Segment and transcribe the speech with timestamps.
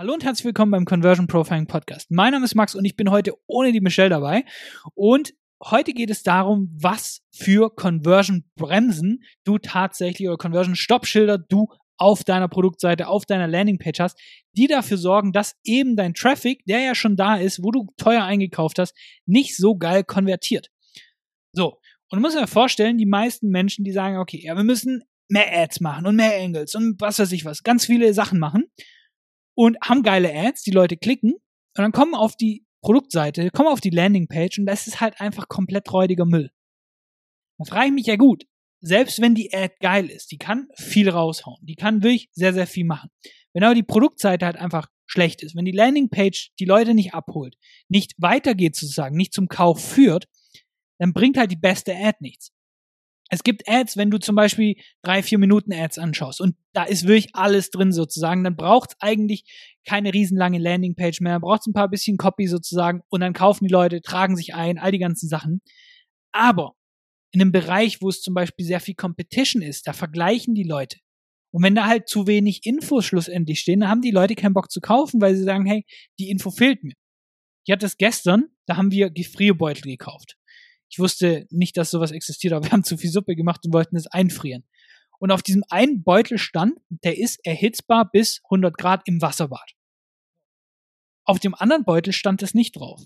[0.00, 2.10] Hallo und herzlich willkommen beim Conversion Profiling Podcast.
[2.10, 4.46] Mein Name ist Max und ich bin heute ohne die Michelle dabei.
[4.94, 11.68] Und heute geht es darum, was für Conversion Bremsen du tatsächlich oder Conversion Stoppschilder du
[11.98, 14.18] auf deiner Produktseite, auf deiner Landingpage hast,
[14.56, 18.24] die dafür sorgen, dass eben dein Traffic, der ja schon da ist, wo du teuer
[18.24, 18.96] eingekauft hast,
[19.26, 20.70] nicht so geil konvertiert.
[21.52, 21.78] So.
[22.08, 25.54] Und du musst dir vorstellen, die meisten Menschen, die sagen, okay, ja, wir müssen mehr
[25.54, 28.64] Ads machen und mehr Angles und was weiß ich was, ganz viele Sachen machen
[29.60, 31.42] und haben geile Ads, die Leute klicken und
[31.76, 35.92] dann kommen auf die Produktseite, kommen auf die Landingpage und das ist halt einfach komplett
[35.92, 36.50] räudiger Müll.
[37.58, 38.44] Da frage ich mich ja gut,
[38.80, 42.66] selbst wenn die Ad geil ist, die kann viel raushauen, die kann wirklich sehr, sehr
[42.66, 43.10] viel machen.
[43.52, 47.58] Wenn aber die Produktseite halt einfach schlecht ist, wenn die Landingpage die Leute nicht abholt,
[47.90, 50.26] nicht weitergeht sozusagen, nicht zum Kauf führt,
[50.98, 52.50] dann bringt halt die beste Ad nichts.
[53.32, 57.06] Es gibt Ads, wenn du zum Beispiel drei, vier Minuten Ads anschaust und da ist
[57.06, 59.44] wirklich alles drin sozusagen, dann braucht es eigentlich
[59.86, 63.72] keine riesenlange Landingpage mehr, braucht es ein paar bisschen Copy sozusagen und dann kaufen die
[63.72, 65.62] Leute, tragen sich ein, all die ganzen Sachen.
[66.32, 66.74] Aber
[67.32, 70.98] in einem Bereich, wo es zum Beispiel sehr viel Competition ist, da vergleichen die Leute.
[71.52, 74.70] Und wenn da halt zu wenig Infos schlussendlich stehen, dann haben die Leute keinen Bock
[74.70, 75.84] zu kaufen, weil sie sagen, hey,
[76.18, 76.94] die Info fehlt mir.
[77.64, 80.36] Ich hatte es gestern, da haben wir Gefrierbeutel gekauft.
[80.90, 83.96] Ich wusste nicht, dass sowas existiert, aber wir haben zu viel Suppe gemacht und wollten
[83.96, 84.64] es einfrieren.
[85.20, 89.74] Und auf diesem einen Beutel stand, der ist erhitzbar bis 100 Grad im Wasserbad.
[91.24, 93.02] Auf dem anderen Beutel stand es nicht drauf.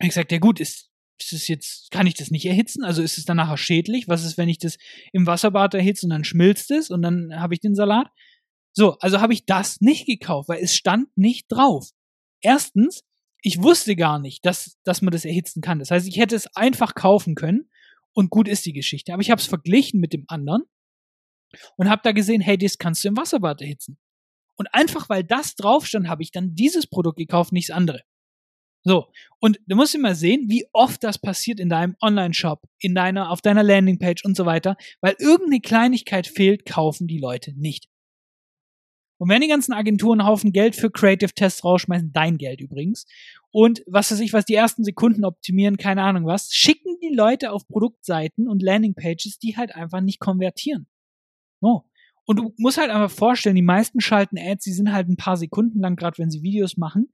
[0.00, 2.84] Ich sagte, ja gut, ist, ist es jetzt, kann ich das nicht erhitzen?
[2.84, 4.08] Also ist es dann nachher schädlich?
[4.08, 4.76] Was ist, wenn ich das
[5.12, 8.08] im Wasserbad erhitze und dann schmilzt es und dann habe ich den Salat?
[8.72, 11.90] So, also habe ich das nicht gekauft, weil es stand nicht drauf.
[12.40, 13.02] Erstens,
[13.42, 15.78] ich wusste gar nicht, dass, dass man das erhitzen kann.
[15.78, 17.70] Das heißt, ich hätte es einfach kaufen können
[18.12, 19.12] und gut ist die Geschichte.
[19.12, 20.62] Aber ich habe es verglichen mit dem anderen
[21.76, 23.98] und habe da gesehen, hey, das kannst du im Wasserbad erhitzen.
[24.56, 28.02] Und einfach weil das drauf stand, habe ich dann dieses Produkt gekauft, nichts andere.
[28.84, 33.30] So, und du musst immer sehen, wie oft das passiert in deinem Online-Shop, in deiner,
[33.30, 37.88] auf deiner Landingpage und so weiter, weil irgendeine Kleinigkeit fehlt, kaufen die Leute nicht.
[39.18, 43.06] Und wenn die ganzen Agenturen einen Haufen Geld für Creative Tests rausschmeißen, dein Geld übrigens,
[43.50, 47.50] und was weiß ich, was die ersten Sekunden optimieren, keine Ahnung was, schicken die Leute
[47.50, 50.86] auf Produktseiten und Landingpages, die halt einfach nicht konvertieren.
[51.60, 51.82] Oh.
[52.24, 55.36] Und du musst halt einfach vorstellen, die meisten schalten Ads, die sind halt ein paar
[55.36, 57.10] Sekunden lang, gerade wenn sie Videos machen.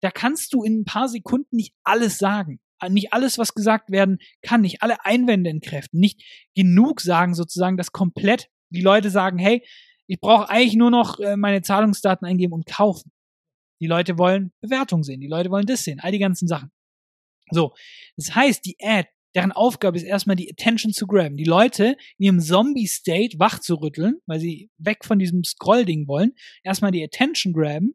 [0.00, 2.60] Da kannst du in ein paar Sekunden nicht alles sagen.
[2.88, 6.22] Nicht alles, was gesagt werden kann, nicht alle Einwände entkräften, nicht
[6.54, 9.62] genug sagen sozusagen, dass komplett die Leute sagen, hey,
[10.06, 13.10] ich brauche eigentlich nur noch äh, meine Zahlungsdaten eingeben und kaufen.
[13.80, 16.70] Die Leute wollen Bewertung sehen, die Leute wollen das sehen, all die ganzen Sachen.
[17.50, 17.74] So,
[18.16, 22.26] das heißt, die Ad, deren Aufgabe ist erstmal die Attention zu graben, die Leute in
[22.26, 26.32] ihrem Zombie-State wach zu rütteln, weil sie weg von diesem Scroll-Ding wollen,
[26.62, 27.94] erstmal die Attention graben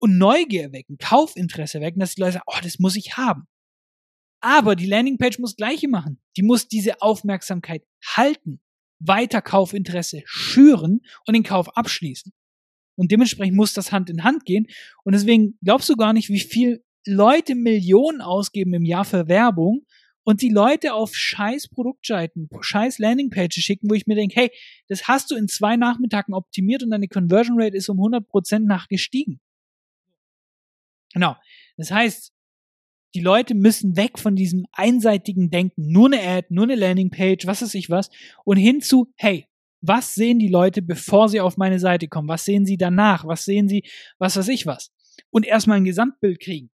[0.00, 3.46] und Neugier wecken, Kaufinteresse wecken, dass die Leute sagen, oh, das muss ich haben.
[4.42, 6.20] Aber die Landingpage muss gleiche machen.
[6.36, 8.60] Die muss diese Aufmerksamkeit halten
[8.98, 12.32] weiter Kaufinteresse schüren und den Kauf abschließen.
[12.96, 14.66] Und dementsprechend muss das Hand in Hand gehen.
[15.04, 19.84] Und deswegen glaubst du gar nicht, wie viel Leute Millionen ausgeben im Jahr für Werbung
[20.24, 24.50] und die Leute auf scheiß Produktseiten, scheiß Landingpages schicken, wo ich mir denke, hey,
[24.88, 29.40] das hast du in zwei Nachmittagen optimiert und deine Conversion Rate ist um 100% nachgestiegen.
[31.14, 31.36] Genau.
[31.76, 32.32] Das heißt,
[33.14, 37.62] die Leute müssen weg von diesem einseitigen Denken, nur eine Ad, nur eine Landingpage, was
[37.62, 38.10] weiß ich was,
[38.44, 39.46] und hin zu, hey,
[39.80, 42.28] was sehen die Leute, bevor sie auf meine Seite kommen?
[42.28, 43.26] Was sehen sie danach?
[43.26, 43.84] Was sehen sie,
[44.18, 44.90] was weiß ich was?
[45.30, 46.70] Und erstmal ein Gesamtbild kriegen.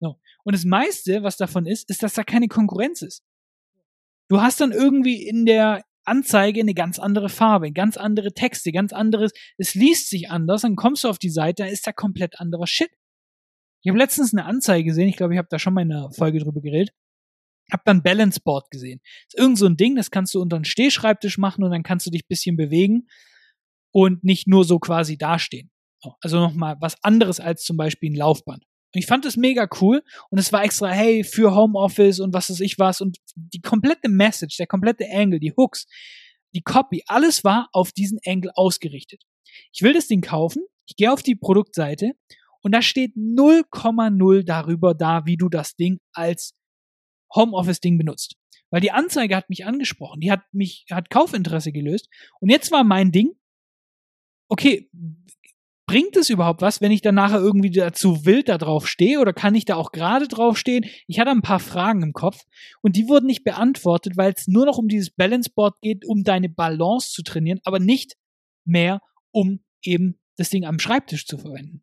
[0.00, 0.18] So.
[0.44, 3.22] Und das meiste, was davon ist, ist, dass da keine Konkurrenz ist.
[4.28, 8.92] Du hast dann irgendwie in der Anzeige eine ganz andere Farbe, ganz andere Texte, ganz
[8.92, 12.40] anderes, es liest sich anders, dann kommst du auf die Seite, da ist da komplett
[12.40, 12.90] anderer Shit.
[13.82, 16.10] Ich habe letztens eine Anzeige gesehen, ich glaube, ich habe da schon mal in einer
[16.12, 16.94] Folge drüber geredet.
[17.72, 19.00] Hab dann Balance Board gesehen.
[19.04, 21.82] Das ist irgend so ein Ding, das kannst du unter einen Stehschreibtisch machen und dann
[21.82, 23.08] kannst du dich bisschen bewegen
[23.92, 25.70] und nicht nur so quasi dastehen.
[26.20, 28.64] Also nochmal was anderes als zum Beispiel ein Laufband.
[28.92, 32.50] Und ich fand das mega cool und es war extra, hey, für Homeoffice und was
[32.50, 35.86] weiß ich was und die komplette Message, der komplette Angle, die Hooks,
[36.54, 39.22] die Copy, alles war auf diesen Angle ausgerichtet.
[39.72, 42.12] Ich will das Ding kaufen, ich gehe auf die Produktseite
[42.62, 46.54] und da steht 0,0 darüber da, wie du das Ding als
[47.34, 48.36] Homeoffice-Ding benutzt.
[48.70, 52.08] Weil die Anzeige hat mich angesprochen, die hat mich, hat Kaufinteresse gelöst.
[52.40, 53.32] Und jetzt war mein Ding,
[54.48, 54.88] okay,
[55.86, 59.32] bringt es überhaupt was, wenn ich dann nachher irgendwie dazu wild da drauf stehe oder
[59.32, 60.84] kann ich da auch gerade drauf stehen?
[61.08, 62.44] Ich hatte ein paar Fragen im Kopf
[62.80, 66.22] und die wurden nicht beantwortet, weil es nur noch um dieses Balance Board geht, um
[66.22, 68.14] deine Balance zu trainieren, aber nicht
[68.64, 69.00] mehr
[69.32, 71.82] um eben das Ding am Schreibtisch zu verwenden.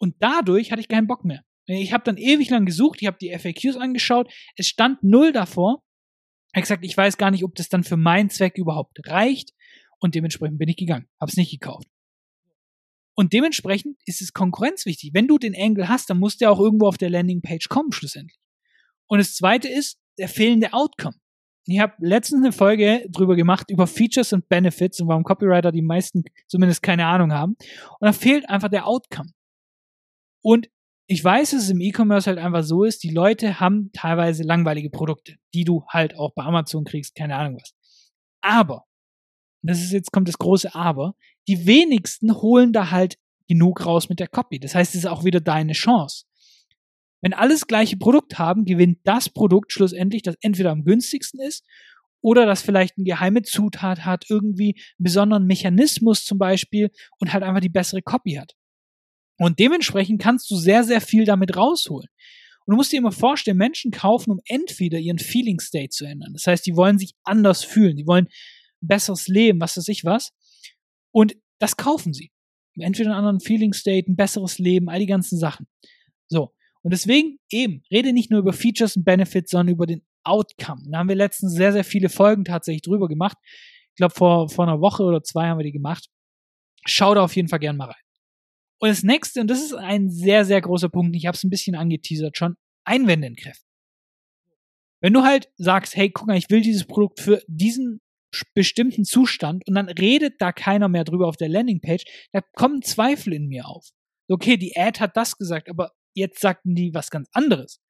[0.00, 1.42] Und dadurch hatte ich keinen Bock mehr.
[1.66, 5.82] Ich habe dann ewig lang gesucht, ich habe die FAQs angeschaut, es stand null davor.
[6.52, 9.50] Ich habe gesagt, ich weiß gar nicht, ob das dann für meinen Zweck überhaupt reicht.
[10.00, 11.86] Und dementsprechend bin ich gegangen, habe es nicht gekauft.
[13.14, 15.10] Und dementsprechend ist es konkurrenzwichtig.
[15.12, 18.40] Wenn du den Angle hast, dann muss der auch irgendwo auf der Landingpage kommen, schlussendlich.
[19.06, 21.16] Und das zweite ist der fehlende Outcome.
[21.66, 25.82] Ich habe letztens eine Folge drüber gemacht, über Features und Benefits und warum Copywriter die
[25.82, 27.56] meisten zumindest keine Ahnung haben.
[28.00, 29.30] Und da fehlt einfach der Outcome.
[30.42, 30.68] Und
[31.06, 34.90] ich weiß, dass es im E-Commerce halt einfach so ist, die Leute haben teilweise langweilige
[34.90, 37.74] Produkte, die du halt auch bei Amazon kriegst, keine Ahnung was.
[38.42, 38.84] Aber,
[39.62, 41.14] das ist jetzt kommt das große Aber,
[41.48, 44.60] die wenigsten holen da halt genug raus mit der Copy.
[44.60, 46.26] Das heißt, es ist auch wieder deine Chance.
[47.22, 51.66] Wenn alles gleiche Produkt haben, gewinnt das Produkt schlussendlich, das entweder am günstigsten ist
[52.22, 57.42] oder das vielleicht eine geheime Zutat hat, irgendwie einen besonderen Mechanismus zum Beispiel und halt
[57.42, 58.54] einfach die bessere Copy hat.
[59.40, 62.08] Und dementsprechend kannst du sehr, sehr viel damit rausholen.
[62.66, 66.34] Und du musst dir immer vorstellen, Menschen kaufen, um entweder ihren Feeling State zu ändern.
[66.34, 70.04] Das heißt, die wollen sich anders fühlen, die wollen ein besseres Leben, was weiß ich
[70.04, 70.32] was.
[71.10, 72.30] Und das kaufen sie.
[72.78, 75.66] Entweder einen anderen Feeling State, ein besseres Leben, all die ganzen Sachen.
[76.28, 76.52] So.
[76.82, 80.82] Und deswegen eben, rede nicht nur über Features und Benefits, sondern über den Outcome.
[80.90, 83.38] Da haben wir letztens sehr, sehr viele Folgen tatsächlich drüber gemacht.
[83.42, 86.08] Ich glaube, vor, vor einer Woche oder zwei haben wir die gemacht.
[86.84, 88.09] Schau da auf jeden Fall gern mal rein.
[88.80, 91.50] Und das nächste, und das ist ein sehr, sehr großer Punkt, ich habe es ein
[91.50, 93.68] bisschen angeteasert schon, Einwände entkräften.
[95.02, 98.00] Wenn du halt sagst, hey, guck mal, ich will dieses Produkt für diesen
[98.54, 103.32] bestimmten Zustand und dann redet da keiner mehr drüber auf der Landingpage, da kommen Zweifel
[103.34, 103.90] in mir auf.
[104.28, 107.80] Okay, die Ad hat das gesagt, aber jetzt sagten die was ganz anderes.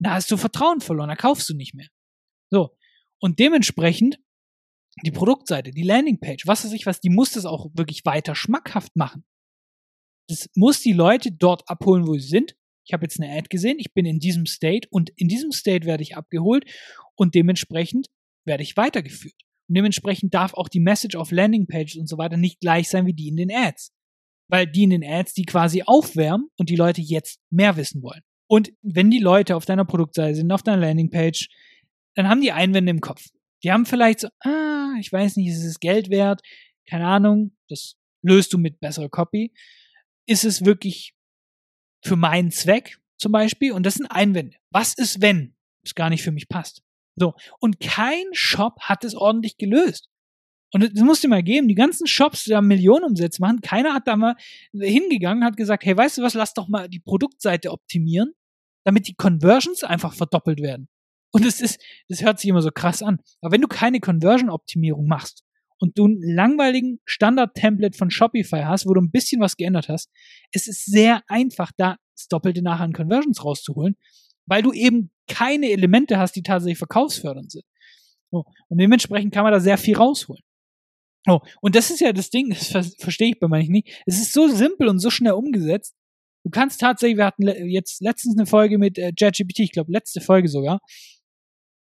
[0.00, 1.88] Da hast du Vertrauen verloren, da kaufst du nicht mehr.
[2.50, 2.76] So.
[3.20, 4.20] Und dementsprechend
[5.04, 8.94] die Produktseite, die Landingpage, was weiß ich was, die muss das auch wirklich weiter schmackhaft
[8.94, 9.24] machen.
[10.28, 12.54] Das muss die Leute dort abholen, wo sie sind.
[12.86, 15.86] Ich habe jetzt eine Ad gesehen, ich bin in diesem State und in diesem State
[15.86, 16.64] werde ich abgeholt
[17.16, 18.08] und dementsprechend
[18.46, 19.34] werde ich weitergeführt.
[19.68, 23.12] Und dementsprechend darf auch die Message auf Landingpages und so weiter nicht gleich sein wie
[23.12, 23.92] die in den Ads
[24.48, 28.22] weil die in den Ads die quasi aufwärmen und die Leute jetzt mehr wissen wollen.
[28.48, 31.48] Und wenn die Leute auf deiner Produktseite sind, auf deiner Landingpage,
[32.14, 33.26] dann haben die Einwände im Kopf.
[33.62, 36.40] Die haben vielleicht so, ah, ich weiß nicht, ist es Geld wert?
[36.88, 39.52] Keine Ahnung, das löst du mit besserer Copy.
[40.28, 41.14] Ist es wirklich
[42.04, 43.72] für meinen Zweck zum Beispiel?
[43.72, 44.56] Und das sind Einwände.
[44.70, 46.82] Was ist, wenn es gar nicht für mich passt?
[47.16, 47.34] So.
[47.60, 50.08] Und kein Shop hat es ordentlich gelöst.
[50.72, 51.66] Und das musst du mal geben.
[51.66, 54.36] Die ganzen Shops, die da Millionenumsätze machen, keiner hat da mal
[54.72, 58.34] hingegangen, hat gesagt, hey, weißt du was, lass doch mal die Produktseite optimieren,
[58.84, 60.88] damit die Conversions einfach verdoppelt werden.
[61.32, 63.18] Und es ist, das hört sich immer so krass an.
[63.40, 65.42] Aber wenn du keine Conversion-Optimierung machst
[65.78, 70.10] und du einen langweiligen Standard-Template von Shopify hast, wo du ein bisschen was geändert hast,
[70.52, 73.96] es ist sehr einfach, da das Doppelte nachher an Conversions rauszuholen,
[74.46, 77.64] weil du eben keine Elemente hast, die tatsächlich verkaufsfördernd sind.
[78.30, 80.42] Und dementsprechend kann man da sehr viel rausholen.
[81.26, 84.02] Oh, und das ist ja das Ding, das ver verstehe ich bei manchen nicht.
[84.06, 85.94] Es ist so simpel und so schnell umgesetzt.
[86.44, 89.92] Du kannst tatsächlich, wir hatten le jetzt letztens eine Folge mit äh, JetGPT, ich glaube
[89.92, 90.80] letzte Folge sogar.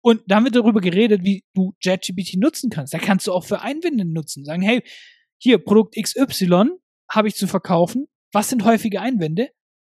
[0.07, 2.93] Und da haben wir darüber geredet, wie du JetGPT nutzen kannst.
[2.93, 4.45] Da kannst du auch für Einwände nutzen.
[4.45, 4.81] Sagen, hey,
[5.37, 6.69] hier, Produkt XY
[7.11, 8.07] habe ich zu verkaufen.
[8.31, 9.49] Was sind häufige Einwände?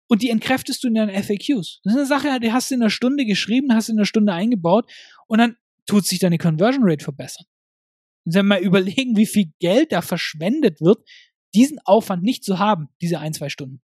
[0.07, 1.81] Und die entkräftest du in deinen FAQs.
[1.83, 4.05] Das ist eine Sache, die hast du in einer Stunde geschrieben, hast du in einer
[4.05, 4.87] Stunde eingebaut
[5.25, 7.47] und dann tut sich deine Conversion Rate verbessern.
[8.23, 11.09] Wenn wir mal überlegen, wie viel Geld da verschwendet wird,
[11.55, 13.81] diesen Aufwand nicht zu haben, diese ein, zwei Stunden.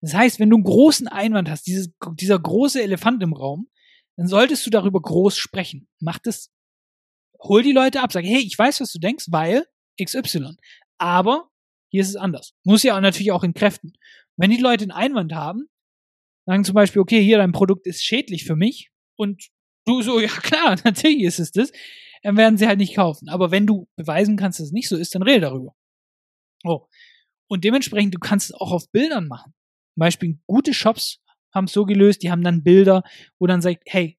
[0.00, 3.66] Das heißt, wenn du einen großen Einwand hast, dieses, dieser große Elefant im Raum,
[4.20, 5.88] dann solltest du darüber groß sprechen.
[5.98, 6.52] Mach das,
[7.40, 9.64] hol die Leute ab, sag, hey, ich weiß, was du denkst, weil
[9.98, 10.56] XY.
[10.98, 11.48] Aber
[11.90, 12.52] hier ist es anders.
[12.62, 13.94] Muss ja natürlich auch in Kräften.
[14.36, 15.70] Wenn die Leute einen Einwand haben,
[16.44, 19.48] sagen zum Beispiel, okay, hier, dein Produkt ist schädlich für mich und
[19.86, 21.72] du so, ja klar, natürlich ist es das,
[22.22, 23.30] dann werden sie halt nicht kaufen.
[23.30, 25.74] Aber wenn du beweisen kannst, dass es nicht so ist, dann rede darüber.
[26.64, 26.88] Oh.
[27.48, 29.54] Und dementsprechend, du kannst es auch auf Bildern machen.
[29.94, 31.22] Zum Beispiel gute Shops
[31.52, 33.02] haben es so gelöst, die haben dann Bilder,
[33.38, 34.18] wo dann sagt, hey,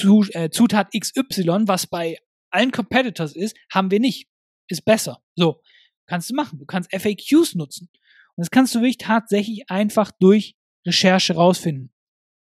[0.00, 2.18] äh, Zutat XY, was bei
[2.50, 4.28] allen Competitors ist, haben wir nicht.
[4.68, 5.22] Ist besser.
[5.34, 5.60] So.
[6.06, 6.58] Kannst du machen.
[6.58, 7.90] Du kannst FAQs nutzen.
[8.36, 11.92] Und das kannst du wirklich tatsächlich einfach durch Recherche rausfinden.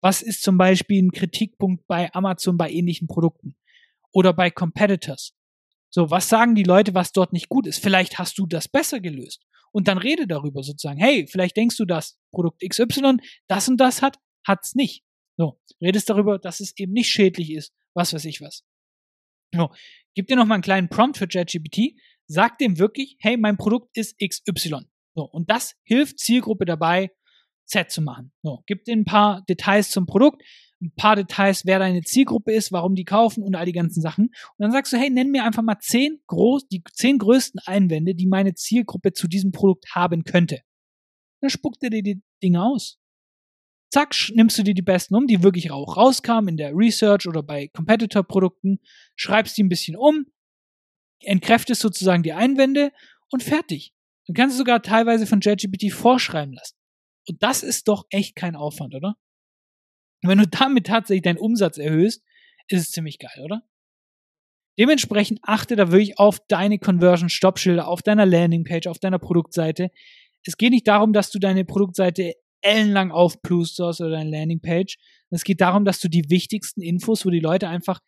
[0.00, 3.56] Was ist zum Beispiel ein Kritikpunkt bei Amazon bei ähnlichen Produkten?
[4.12, 5.34] oder bei Competitors.
[5.94, 7.82] So, was sagen die Leute, was dort nicht gut ist?
[7.82, 9.44] Vielleicht hast du das besser gelöst.
[9.72, 10.98] Und dann rede darüber sozusagen.
[10.98, 15.04] Hey, vielleicht denkst du, dass Produkt XY das und das hat, hat's nicht.
[15.36, 17.74] So, redest darüber, dass es eben nicht schädlich ist.
[17.94, 18.64] Was weiß ich was.
[19.54, 19.70] So,
[20.14, 21.94] gib dir noch mal einen kleinen Prompt für ChatGPT.
[22.26, 24.86] Sag dem wirklich, hey, mein Produkt ist XY.
[25.14, 27.10] So, und das hilft Zielgruppe dabei,
[27.66, 28.32] Set zu machen.
[28.42, 30.42] So, gibt ein paar Details zum Produkt,
[30.82, 34.26] ein paar Details, wer deine Zielgruppe ist, warum die kaufen und all die ganzen Sachen.
[34.26, 38.14] Und dann sagst du, hey, nenn mir einfach mal zehn groß, die zehn größten Einwände,
[38.14, 40.60] die meine Zielgruppe zu diesem Produkt haben könnte.
[41.40, 42.98] Dann spuckt er dir die Dinge aus.
[43.92, 47.42] Zack, nimmst du dir die besten um, die wirklich auch rauskamen in der Research oder
[47.42, 48.80] bei Competitor-Produkten,
[49.16, 50.26] schreibst die ein bisschen um,
[51.20, 52.90] entkräftest sozusagen die Einwände
[53.30, 53.92] und fertig.
[54.26, 56.76] Dann kannst du sogar teilweise von JGPT vorschreiben lassen.
[57.28, 59.16] Und das ist doch echt kein Aufwand, oder?
[60.22, 62.22] Und wenn du damit tatsächlich deinen Umsatz erhöhst,
[62.68, 63.62] ist es ziemlich geil, oder?
[64.78, 69.90] Dementsprechend achte da wirklich auf deine Conversion-Stoppschilder, auf deiner Landingpage, auf deiner Produktseite.
[70.44, 74.96] Es geht nicht darum, dass du deine Produktseite ellenlang aufplusterst oder deine Landingpage.
[75.30, 78.00] Es geht darum, dass du die wichtigsten Infos, wo die Leute einfach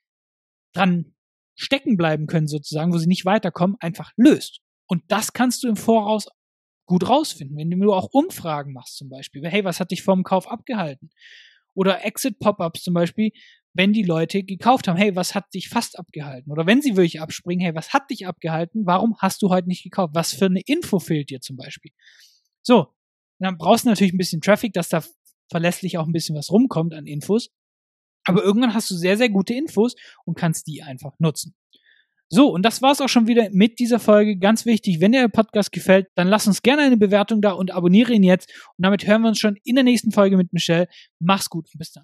[0.72, 1.14] dran
[1.56, 4.60] stecken bleiben können, sozusagen, wo sie nicht weiterkommen, einfach löst.
[4.86, 6.28] Und das kannst du im Voraus
[6.86, 9.46] gut rausfinden, wenn du auch Umfragen machst zum Beispiel.
[9.46, 11.10] Hey, was hat dich vom Kauf abgehalten?
[11.74, 13.32] Oder Exit-Pop-ups zum Beispiel,
[13.74, 16.52] wenn die Leute gekauft haben, hey, was hat dich fast abgehalten?
[16.52, 18.86] Oder wenn sie wirklich abspringen, hey, was hat dich abgehalten?
[18.86, 20.14] Warum hast du heute nicht gekauft?
[20.14, 21.90] Was für eine Info fehlt dir zum Beispiel?
[22.62, 22.94] So,
[23.40, 25.02] dann brauchst du natürlich ein bisschen Traffic, dass da
[25.50, 27.50] verlässlich auch ein bisschen was rumkommt an Infos.
[28.24, 31.54] Aber irgendwann hast du sehr, sehr gute Infos und kannst die einfach nutzen.
[32.28, 34.36] So, und das war's auch schon wieder mit dieser Folge.
[34.36, 37.72] Ganz wichtig, wenn dir der Podcast gefällt, dann lass uns gerne eine Bewertung da und
[37.72, 38.52] abonniere ihn jetzt.
[38.76, 40.88] Und damit hören wir uns schon in der nächsten Folge mit Michelle.
[41.20, 42.02] Mach's gut und bis dann.